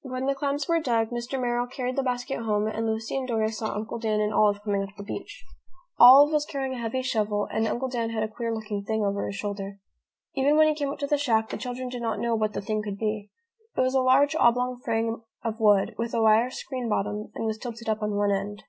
When 0.00 0.24
the 0.24 0.34
clams 0.34 0.66
were 0.66 0.80
dug, 0.80 1.10
Mr. 1.10 1.38
Merrill 1.38 1.66
carried 1.66 1.96
the 1.96 2.02
basket 2.02 2.38
home 2.40 2.66
and 2.66 2.86
Lucy 2.86 3.18
and 3.18 3.28
Dora 3.28 3.52
saw 3.52 3.74
Uncle 3.74 3.98
Dan 3.98 4.18
and 4.18 4.32
Olive 4.32 4.62
coming 4.62 4.82
up 4.82 4.96
the 4.96 5.02
beach. 5.02 5.44
Olive 5.98 6.32
was 6.32 6.46
carrying 6.46 6.72
a 6.72 6.78
heavy 6.78 7.02
shovel 7.02 7.46
and 7.50 7.66
Uncle 7.68 7.88
Dan 7.88 8.08
had 8.08 8.22
a 8.22 8.28
queer 8.28 8.54
looking 8.54 8.82
thing 8.82 9.04
over 9.04 9.26
his 9.26 9.36
shoulder. 9.36 9.80
Even 10.34 10.56
when 10.56 10.68
he 10.68 10.74
came 10.74 10.88
up 10.88 10.98
to 11.00 11.06
the 11.06 11.18
shack 11.18 11.50
the 11.50 11.58
children 11.58 11.90
did 11.90 12.00
not 12.00 12.18
know 12.18 12.34
what 12.34 12.54
the 12.54 12.62
thing 12.62 12.80
could 12.82 12.96
be. 12.96 13.30
It 13.76 13.82
was 13.82 13.92
a 13.92 14.00
large 14.00 14.34
oblong 14.36 14.78
frame 14.82 15.20
of 15.42 15.60
wood, 15.60 15.94
with 15.98 16.14
a 16.14 16.22
wire 16.22 16.48
screen 16.50 16.88
bottom, 16.88 17.30
and 17.34 17.44
was 17.44 17.58
tilted 17.58 17.90
up 17.90 18.02
on 18.02 18.12
one 18.16 18.30
end. 18.32 18.62